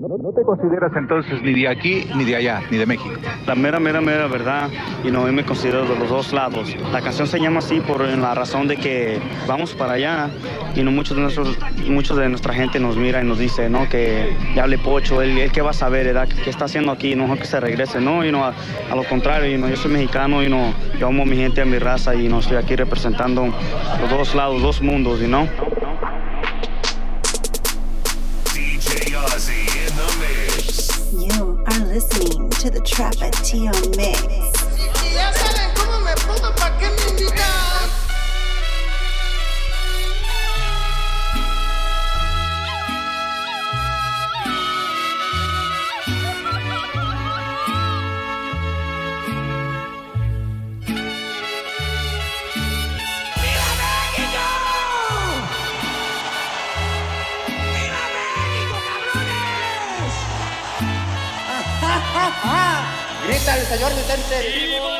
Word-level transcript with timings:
No, 0.00 0.32
te 0.32 0.42
consideras 0.42 0.92
entonces 0.96 1.42
ni 1.42 1.54
de 1.54 1.66
aquí 1.66 2.06
ni 2.14 2.24
de 2.24 2.36
allá, 2.36 2.62
ni 2.70 2.76
de 2.76 2.86
México. 2.86 3.14
La 3.46 3.56
mera, 3.56 3.80
mera, 3.80 4.00
mera 4.00 4.28
verdad, 4.28 4.68
y 5.02 5.10
no 5.10 5.24
me 5.24 5.44
considero 5.44 5.88
de 5.88 5.98
los 5.98 6.08
dos 6.08 6.32
lados. 6.32 6.76
La 6.92 7.00
canción 7.00 7.26
se 7.26 7.40
llama 7.40 7.58
así 7.58 7.80
por 7.80 8.00
la 8.02 8.34
razón 8.34 8.68
de 8.68 8.76
que 8.76 9.18
vamos 9.48 9.74
para 9.74 9.94
allá 9.94 10.30
y 10.76 10.82
no 10.82 10.92
muchos 10.92 11.16
de 11.16 11.22
nuestros, 11.22 11.58
muchos 11.88 12.16
de 12.16 12.28
nuestra 12.28 12.54
gente 12.54 12.78
nos 12.78 12.96
mira 12.96 13.22
y 13.22 13.24
nos 13.24 13.38
dice, 13.38 13.68
no, 13.68 13.88
que 13.88 14.36
ya 14.54 14.64
hable 14.64 14.78
pocho, 14.78 15.20
él, 15.20 15.36
él 15.36 15.50
que 15.50 15.62
va 15.62 15.70
a 15.70 15.74
saber, 15.74 16.06
¿verdad? 16.06 16.28
¿Qué, 16.28 16.48
está 16.48 16.66
haciendo 16.66 16.92
aquí? 16.92 17.16
No 17.16 17.34
que 17.36 17.44
se 17.44 17.58
regrese, 17.58 18.00
no, 18.00 18.24
y 18.24 18.30
no, 18.30 18.44
a, 18.44 18.54
lo 18.94 19.02
contrario, 19.04 19.52
y 19.52 19.58
no, 19.58 19.68
yo 19.68 19.76
soy 19.76 19.90
mexicano 19.90 20.42
y 20.44 20.48
no, 20.48 20.74
yo 21.00 21.08
amo 21.08 21.24
a 21.24 21.26
mi 21.26 21.36
gente, 21.36 21.60
a 21.60 21.64
mi 21.64 21.78
raza 21.78 22.14
y 22.14 22.28
no 22.28 22.38
estoy 22.38 22.56
aquí 22.56 22.76
representando 22.76 23.46
los 24.00 24.10
dos 24.10 24.34
lados, 24.34 24.62
dos 24.62 24.80
mundos, 24.80 25.20
y 25.22 25.26
no. 25.26 25.48
Listening 31.98 32.48
to 32.50 32.70
the 32.70 32.78
Trapatio 32.78 33.72
Mix. 33.96 34.57
El 63.56 63.66
señor 63.66 63.94
Vicente. 63.94 64.97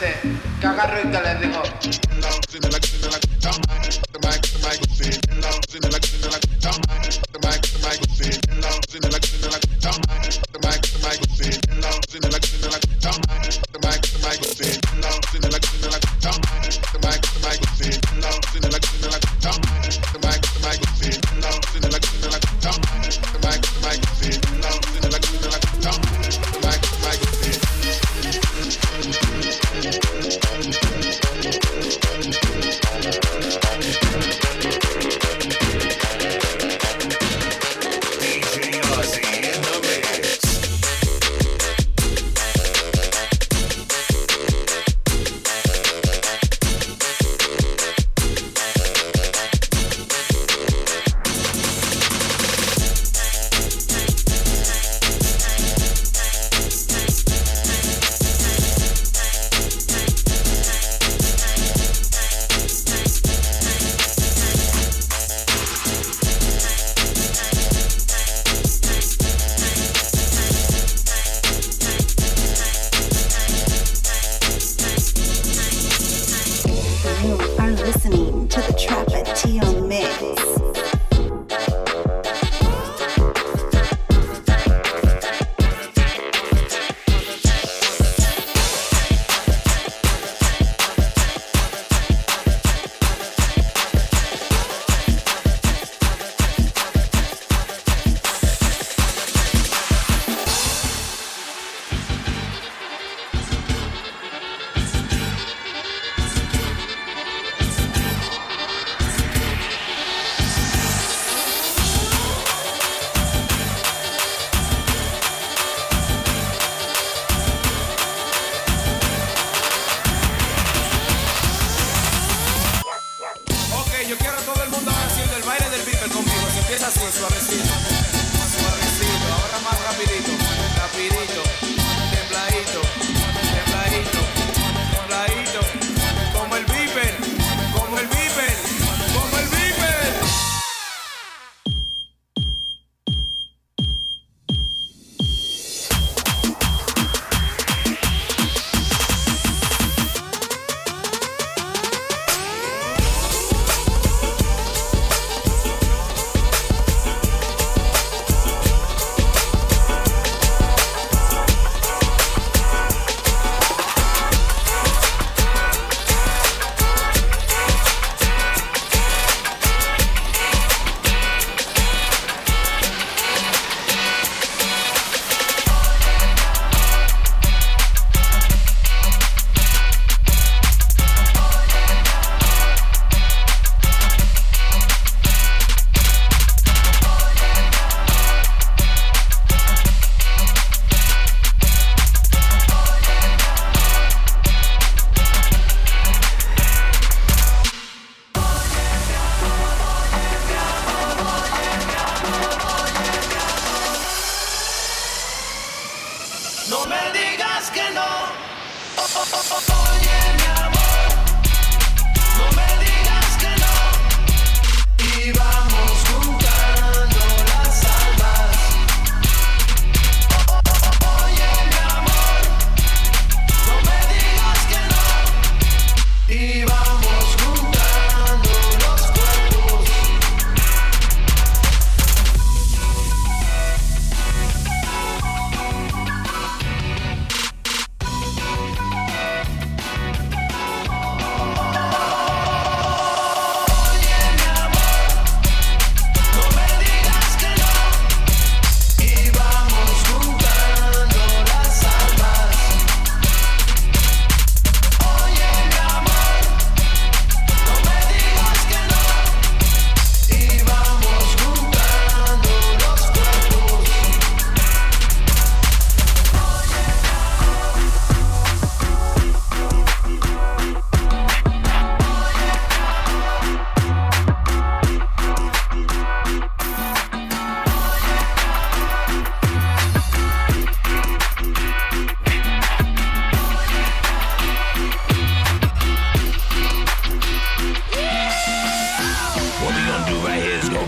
dice 0.00 0.14
que 0.60 0.66
agarro 0.66 0.98
y 1.00 1.10
que 1.10 1.46
digo. 1.46 2.09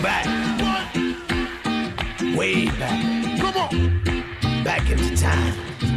back. 0.03 0.25
What? 0.59 2.35
Way 2.37 2.65
back. 2.65 3.39
Come 3.39 3.55
on. 3.55 4.63
Back 4.65 4.89
into 4.89 5.15
time. 5.15 5.92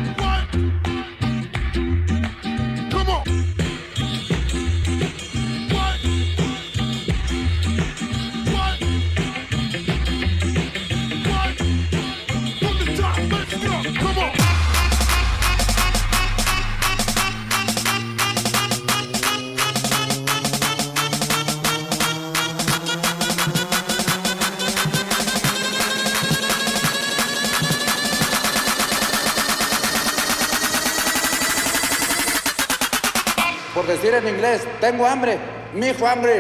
En 34.15 34.29
inglés, 34.29 34.63
tengo 34.81 35.07
hambre, 35.07 35.39
mi 35.75 35.89
hijo 35.89 36.07
hambre. 36.07 36.39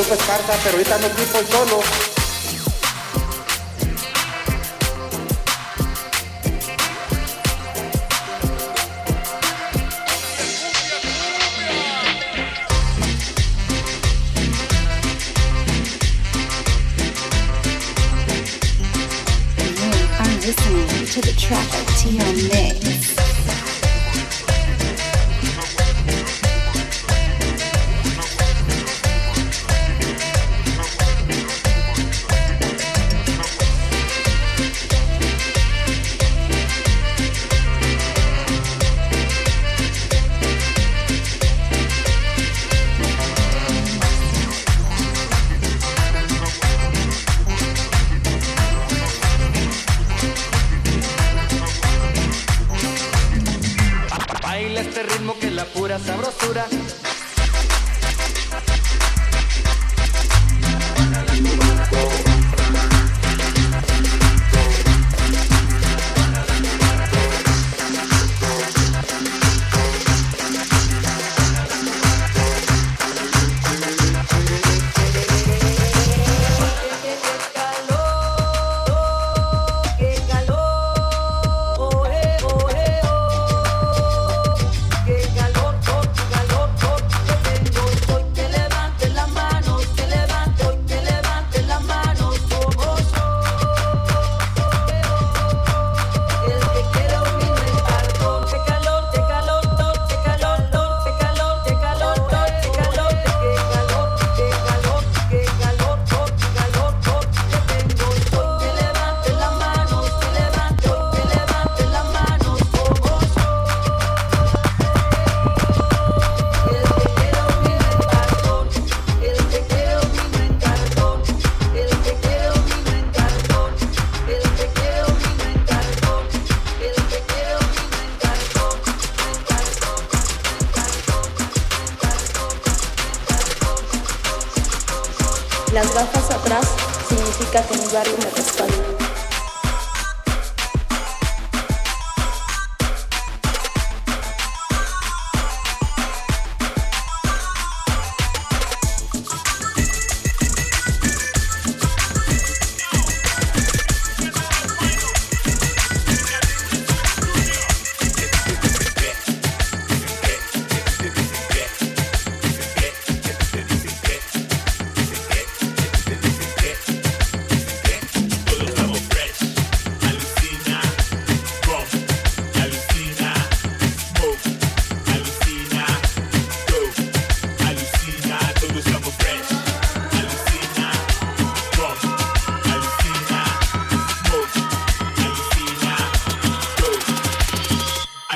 Guadalupe 0.00 0.14
Esparza, 0.14 0.58
pero 0.64 0.76
ahorita 0.78 0.98
no 0.98 1.06
equipo 1.08 1.38
solo. 1.52 2.09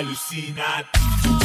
alucinado. 0.05 1.44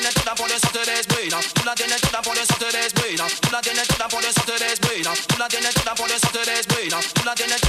tienes 0.00 0.14
toda 0.14 0.34
por 0.34 0.50
eso 0.50 0.68
te 0.72 0.90
desvela. 0.90 1.40
Tú 1.52 1.64
la 1.64 1.74
tienes 1.74 2.00
toda 2.00 2.22
por 2.22 2.38
eso 2.38 2.54
te 2.58 2.72
desvela. 2.72 3.26
Tú 3.40 3.50
la 3.52 3.60
tienes 3.60 3.88
toda 3.88 4.08
por 4.08 4.24
eso 4.24 4.40
te 4.46 4.64
desvela. 4.64 5.12
Tú 5.26 5.38
la 5.38 5.48
tienes 5.48 5.74
toda 5.74 5.94
por 5.94 6.10
eso 6.10 6.28
te 6.32 6.50
desvela. 6.50 7.00
Tú 7.00 7.24
la 7.24 7.34
tienes 7.34 7.60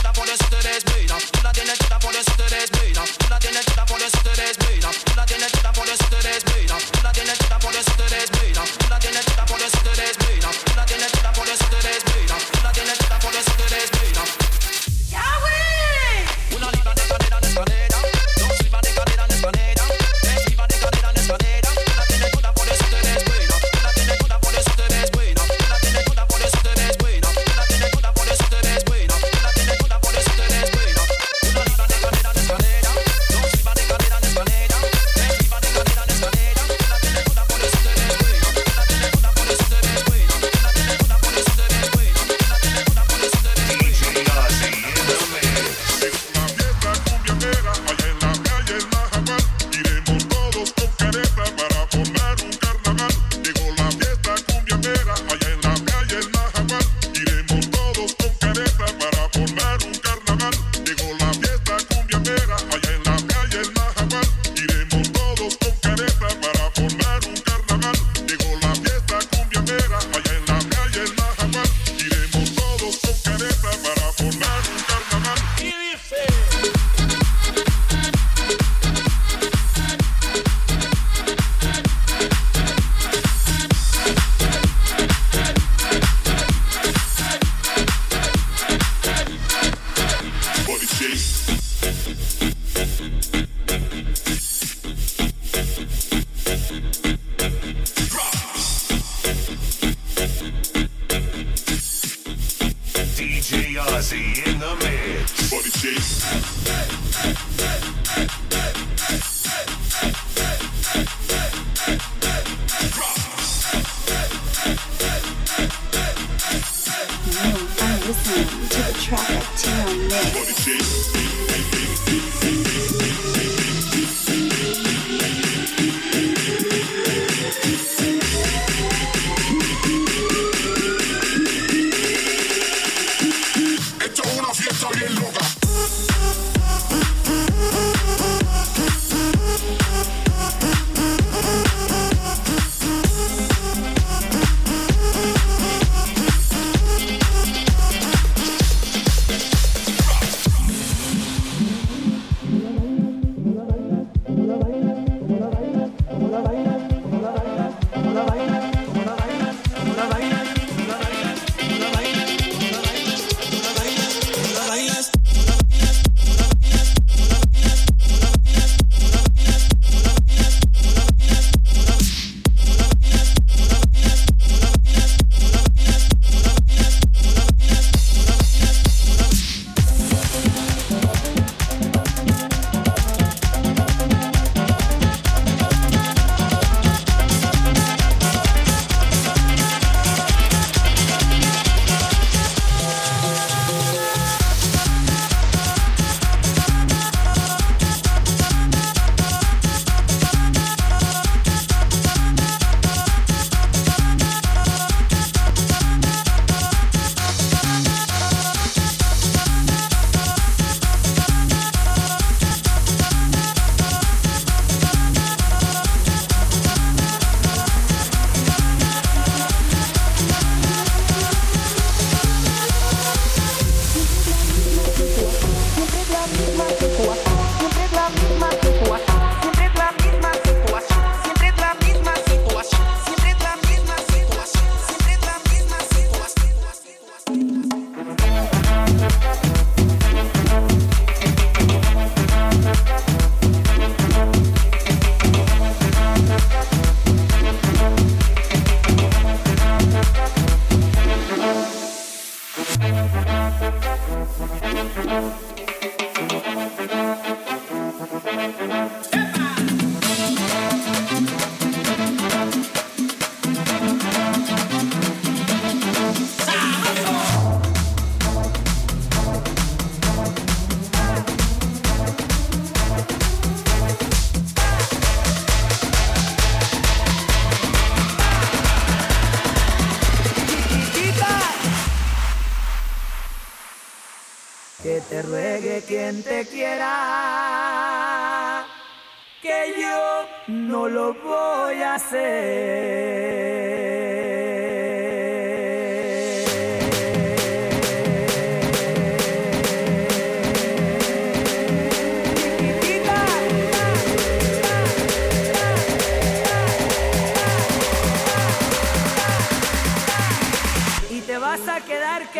こ？ 226.76 227.31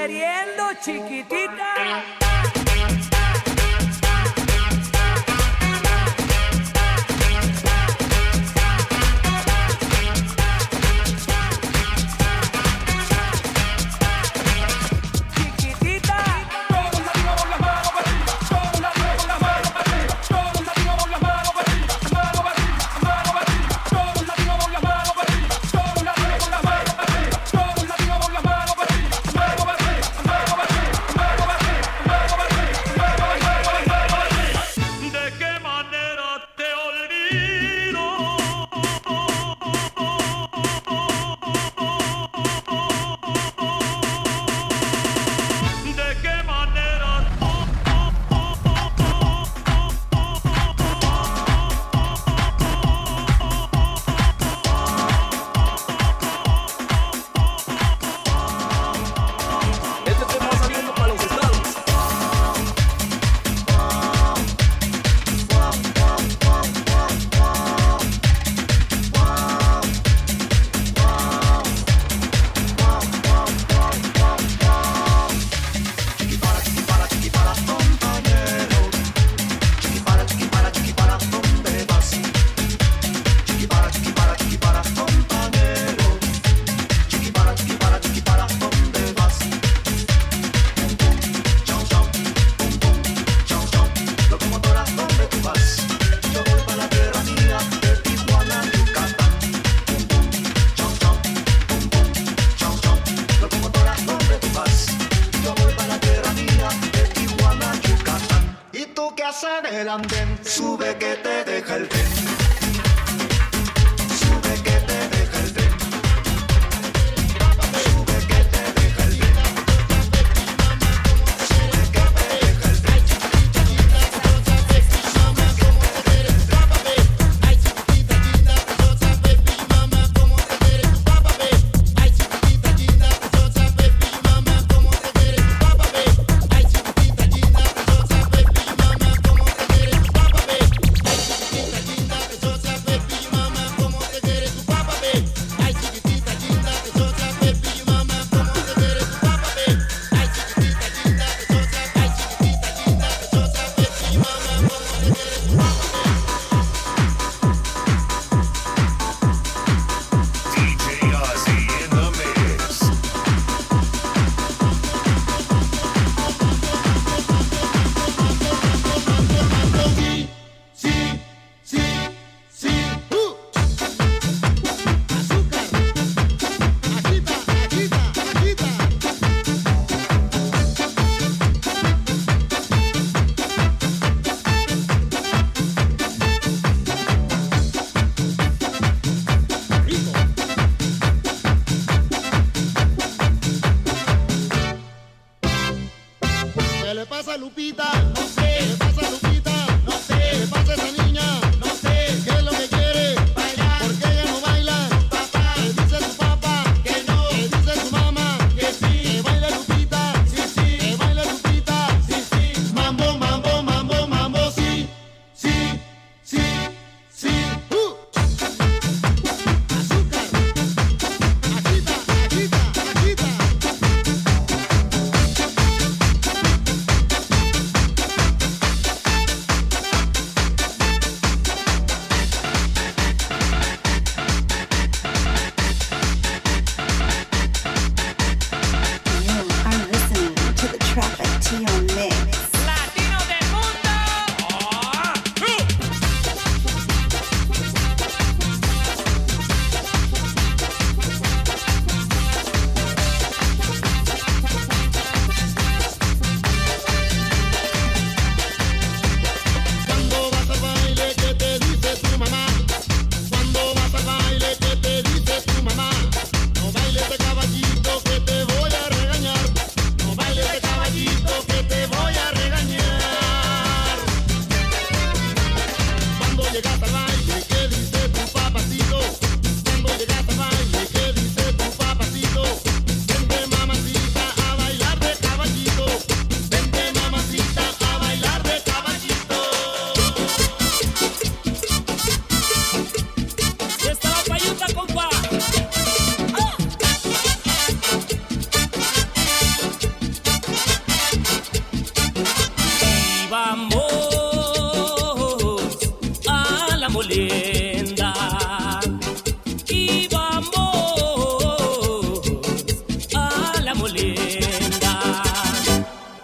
Queriendo, 0.02 0.64
chiquitita. 0.82 2.21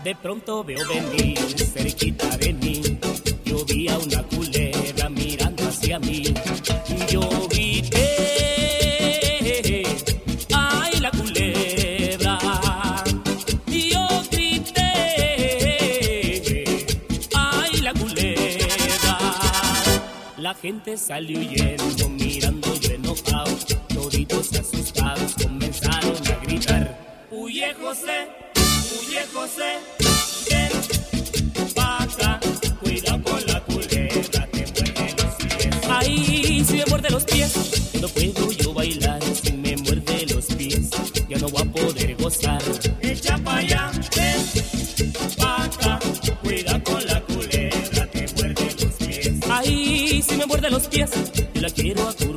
De 0.07 0.15
pronto 0.15 0.63
veo 0.63 0.87
venir, 0.87 1.37
cerquita 1.73 2.37
de 2.37 2.53
mí, 2.53 2.81
yo 3.43 3.65
vi 3.65 3.89
a 3.89 3.97
una 3.97 4.23
salió 20.95 21.39
huyendo, 21.39 22.09
mirando 22.09 22.73
yo 22.75 22.93
enojado. 22.93 23.51
Toditos 23.93 24.53
asustados 24.53 25.33
comenzaron 25.41 26.15
a 26.15 26.45
gritar: 26.45 27.27
Huye 27.31 27.73
José, 27.73 28.29
huye 29.01 29.25
José, 29.33 29.79
ven, 30.49 30.71
vaca, 31.75 32.39
cuidado 32.79 33.23
con 33.23 33.45
la 33.47 33.59
culebra, 33.63 34.47
te 34.51 34.65
muerde 34.71 35.23
los 35.23 35.35
pies. 35.35 35.75
Ay, 35.89 36.63
si 36.65 36.73
me 36.77 36.85
muerde 36.85 37.09
los 37.09 37.23
pies, 37.25 37.53
no 37.99 38.07
puedo 38.07 38.51
yo 38.51 38.73
bailar. 38.73 39.26
muerde 50.59 50.71
los 50.71 50.87
pies 50.87 51.11
y 51.53 51.59
la 51.59 51.69
quiero 51.69 52.07
aturdir. 52.07 52.36